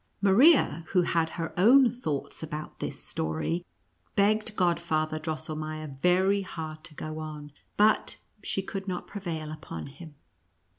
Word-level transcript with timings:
Maria, 0.19 0.83
who 0.93 1.03
had 1.03 1.29
her 1.37 1.53
own 1.59 1.87
thoughts 1.91 2.41
about 2.41 2.79
this 2.79 3.03
story, 3.03 3.63
begged 4.15 4.55
Godfather 4.55 5.19
Drosselmeier 5.19 6.01
very 6.01 6.41
hard 6.41 6.83
to 6.85 6.95
go 6.95 7.19
on, 7.19 7.51
but 7.77 8.17
she 8.41 8.63
could 8.63 8.87
not 8.87 9.05
prevail 9.05 9.51
upon 9.51 9.85
him. 9.85 10.15